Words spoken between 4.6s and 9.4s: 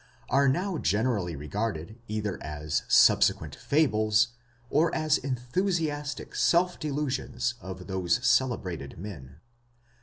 or as enthusiastic self delusions of those celebrated men.